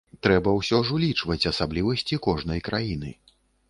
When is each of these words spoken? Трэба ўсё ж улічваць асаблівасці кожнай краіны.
Трэба 0.27 0.53
ўсё 0.59 0.79
ж 0.87 0.95
улічваць 0.95 1.47
асаблівасці 1.53 2.23
кожнай 2.29 2.67
краіны. 2.71 3.19